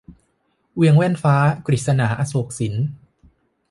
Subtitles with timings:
[0.75, 1.35] เวียงแว่นฟ้า-
[1.67, 2.73] กฤษณา อโศกสิน